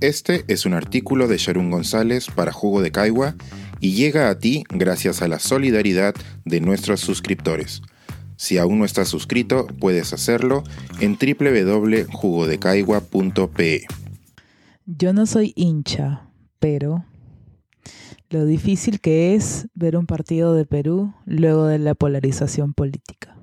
[0.00, 3.34] Este es un artículo de Sharon González para Jugo de Caigua
[3.80, 7.80] y llega a ti gracias a la solidaridad de nuestros suscriptores.
[8.36, 10.64] Si aún no estás suscrito, puedes hacerlo
[11.00, 13.86] en www.jugodecaigua.pe.
[14.84, 16.28] Yo no soy hincha,
[16.58, 17.06] pero
[18.28, 23.34] lo difícil que es ver un partido de Perú luego de la polarización política.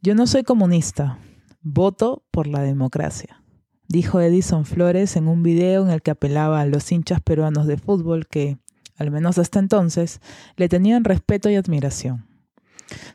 [0.00, 1.18] Yo no soy comunista,
[1.60, 3.43] voto por la democracia,
[3.88, 7.76] dijo Edison Flores en un video en el que apelaba a los hinchas peruanos de
[7.76, 8.58] fútbol que,
[8.96, 10.20] al menos hasta entonces,
[10.56, 12.26] le tenían respeto y admiración.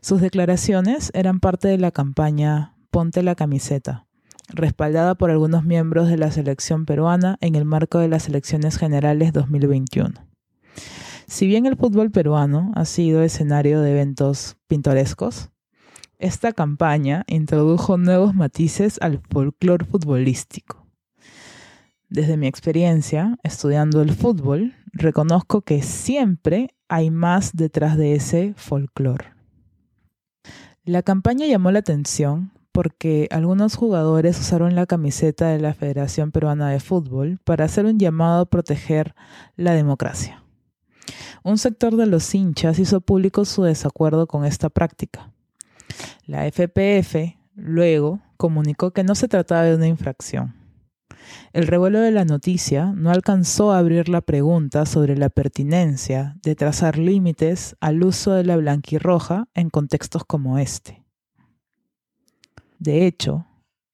[0.01, 4.07] Sus declaraciones eran parte de la campaña Ponte la camiseta,
[4.49, 9.31] respaldada por algunos miembros de la selección peruana en el marco de las elecciones generales
[9.31, 10.13] 2021.
[11.27, 15.51] Si bien el fútbol peruano ha sido escenario de eventos pintorescos,
[16.19, 20.85] esta campaña introdujo nuevos matices al folclore futbolístico.
[22.09, 29.33] Desde mi experiencia estudiando el fútbol, reconozco que siempre hay más detrás de ese folclore.
[30.83, 36.69] La campaña llamó la atención porque algunos jugadores usaron la camiseta de la Federación Peruana
[36.69, 39.15] de Fútbol para hacer un llamado a proteger
[39.55, 40.43] la democracia.
[41.43, 45.31] Un sector de los hinchas hizo público su desacuerdo con esta práctica.
[46.25, 50.55] La FPF luego comunicó que no se trataba de una infracción.
[51.53, 56.55] El revuelo de la noticia no alcanzó a abrir la pregunta sobre la pertinencia de
[56.55, 61.03] trazar límites al uso de la blanquirroja en contextos como este.
[62.79, 63.45] De hecho,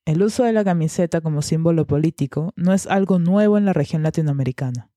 [0.06, 4.04] el uso de la camiseta como símbolo político no es algo nuevo en la región
[4.04, 4.92] latinoamericana.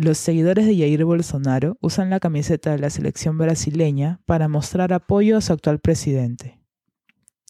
[0.00, 5.36] Los seguidores de Jair Bolsonaro usan la camiseta de la selección brasileña para mostrar apoyo
[5.36, 6.60] a su actual presidente.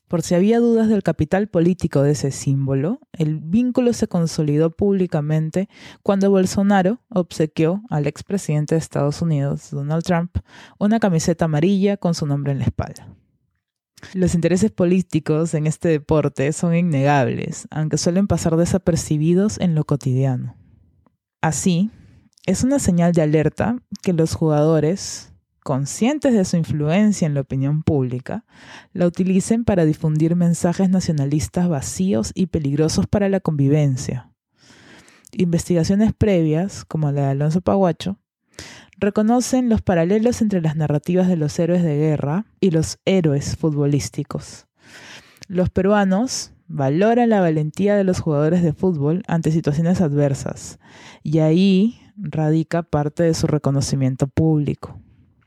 [0.08, 5.68] Por si había dudas del capital político de ese símbolo, el vínculo se consolidó públicamente
[6.02, 10.38] cuando Bolsonaro obsequió al expresidente de Estados Unidos, Donald Trump,
[10.78, 13.14] una camiseta amarilla con su nombre en la espalda.
[14.14, 20.56] Los intereses políticos en este deporte son innegables, aunque suelen pasar desapercibidos en lo cotidiano.
[21.42, 21.90] Así,
[22.48, 27.82] es una señal de alerta que los jugadores, conscientes de su influencia en la opinión
[27.82, 28.46] pública,
[28.94, 34.32] la utilicen para difundir mensajes nacionalistas vacíos y peligrosos para la convivencia.
[35.32, 38.16] Investigaciones previas, como la de Alonso Paguacho,
[38.96, 44.66] reconocen los paralelos entre las narrativas de los héroes de guerra y los héroes futbolísticos.
[45.48, 50.78] Los peruanos valoran la valentía de los jugadores de fútbol ante situaciones adversas,
[51.22, 55.00] y ahí radica parte de su reconocimiento público.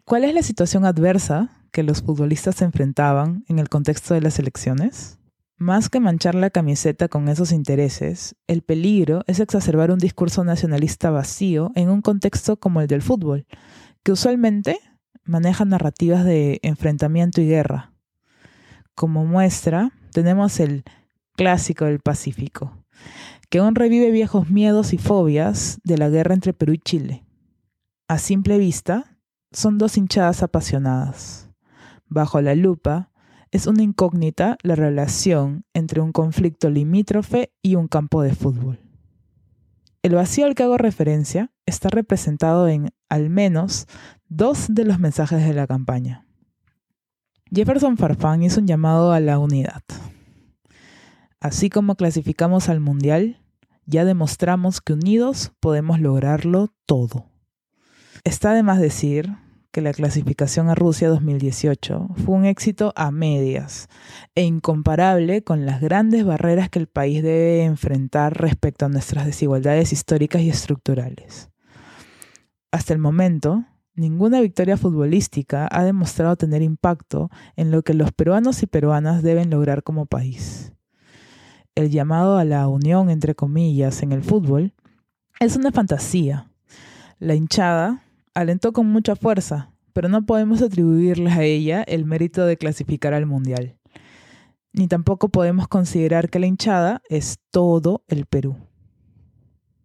[0.06, 4.40] ¿Cuál es la situación adversa que los futbolistas se enfrentaban en el contexto de las
[4.40, 5.20] elecciones?
[5.58, 11.12] Más que manchar la camiseta con esos intereses, el peligro es exacerbar un discurso nacionalista
[11.12, 13.46] vacío en un contexto como el del fútbol,
[14.04, 14.80] que usualmente
[15.24, 17.94] maneja narrativas de enfrentamiento y guerra.
[18.96, 20.84] Como muestra, tenemos el
[21.36, 22.81] clásico del Pacífico,
[23.50, 27.26] que aún revive viejos miedos y fobias de la guerra entre Perú y Chile.
[28.08, 29.18] A simple vista,
[29.52, 31.50] son dos hinchadas apasionadas.
[32.08, 33.12] Bajo la lupa,
[33.52, 38.80] es una incógnita la relación entre un conflicto limítrofe y un campo de fútbol.
[40.04, 43.88] El vacío al que hago referencia está representado en al menos
[44.30, 46.26] dos de los mensajes de la campaña.
[47.54, 49.84] Jefferson Farfán hizo un llamado a la unidad.
[51.42, 53.42] Así como clasificamos al Mundial,
[53.88, 57.26] ya demostramos que unidos podemos lograrlo todo.
[58.24, 59.36] Está de más decir
[59.72, 63.88] que la clasificación a Rusia 2018 fue un éxito a medias
[64.36, 69.94] e incomparable con las grandes barreras que el país debe enfrentar respecto a nuestras desigualdades
[69.94, 71.50] históricas y estructurales.
[72.70, 73.66] Hasta el momento,
[73.96, 79.50] ninguna victoria futbolística ha demostrado tener impacto en lo que los peruanos y peruanas deben
[79.50, 80.72] lograr como país.
[81.74, 84.74] El llamado a la unión, entre comillas, en el fútbol
[85.40, 86.52] es una fantasía.
[87.18, 88.04] La hinchada
[88.34, 93.26] alentó con mucha fuerza, pero no podemos atribuirle a ella el mérito de clasificar al
[93.26, 93.78] Mundial.
[94.74, 98.58] Ni tampoco podemos considerar que la hinchada es todo el Perú.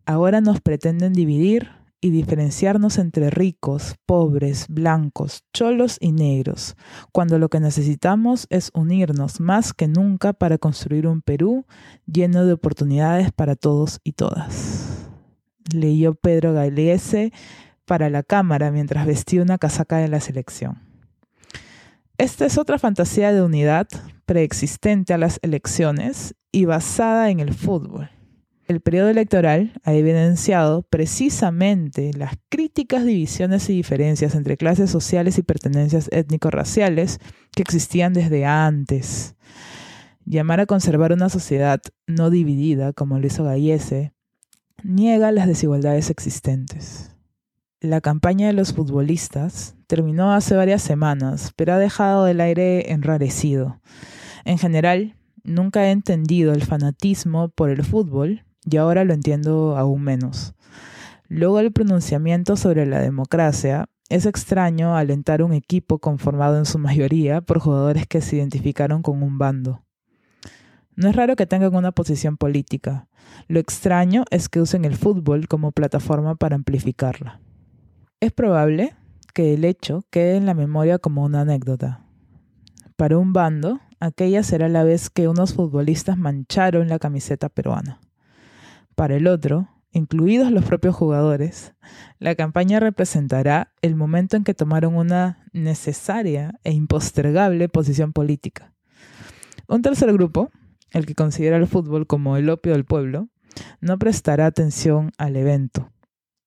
[0.07, 1.71] Ahora nos pretenden dividir
[2.07, 6.77] y diferenciarnos entre ricos, pobres, blancos, cholos y negros,
[7.11, 11.67] cuando lo que necesitamos es unirnos más que nunca para construir un Perú
[12.07, 15.09] lleno de oportunidades para todos y todas.
[15.75, 17.33] Leyó Pedro Galeese
[17.85, 20.81] para la cámara mientras vestía una casaca de la selección.
[22.19, 23.89] Esta es otra fantasía de unidad
[24.27, 28.11] preexistente a las elecciones y basada en el fútbol.
[28.69, 35.43] El periodo electoral ha evidenciado precisamente las críticas divisiones y diferencias entre clases sociales y
[35.43, 37.21] pertenencias étnico-raciales
[37.53, 39.37] que existían desde antes.
[40.25, 44.13] Llamar a conservar una sociedad no dividida, como lo hizo Gallese,
[44.83, 47.15] niega las desigualdades existentes.
[47.81, 53.81] La campaña de los futbolistas terminó hace varias semanas, pero ha dejado el aire enrarecido.
[54.45, 55.15] En general,
[55.45, 60.55] nunca he entendido el fanatismo por el fútbol y ahora lo entiendo aún menos.
[61.29, 67.41] Luego el pronunciamiento sobre la democracia, es extraño alentar un equipo conformado en su mayoría
[67.41, 69.83] por jugadores que se identificaron con un bando.
[70.95, 73.09] No es raro que tengan una posición política.
[73.49, 77.41] Lo extraño es que usen el fútbol como plataforma para amplificarla.
[78.21, 78.95] Es probable
[79.35, 82.07] que el hecho quede en la memoria como una anécdota.
[82.97, 88.01] Para un bando, aquella será la vez que unos futbolistas mancharon la camiseta peruana.
[88.97, 91.75] Para el otro, incluidos los propios jugadores,
[92.19, 98.73] la campaña representará el momento en que tomaron una necesaria e impostergable posición política.
[99.69, 100.51] Un tercer grupo,
[100.93, 103.29] el que considera el fútbol como el opio del pueblo,
[103.83, 105.93] no prestará atención al evento.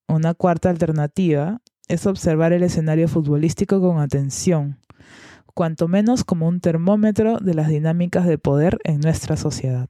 [0.07, 4.79] Una cuarta alternativa es observar el escenario futbolístico con atención,
[5.53, 9.89] cuanto menos como un termómetro de las dinámicas de poder en nuestra sociedad.